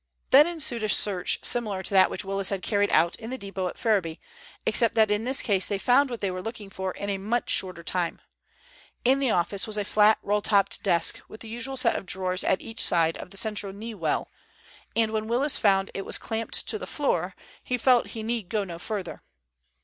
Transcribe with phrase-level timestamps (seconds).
[0.31, 3.67] Then ensued a search similar to that which Willis had carried out in the depot
[3.67, 4.19] at Ferriby,
[4.65, 7.51] except that in this case they found what they were looking for in a much
[7.51, 8.19] shorter time.
[9.05, 12.43] In the office was a flat roll topped desk, with the usual set of drawers
[12.43, 14.31] at each side of the central knee well,
[14.95, 18.63] and when Willis found it was clamped to the floor he felt he need go
[18.63, 19.21] no further.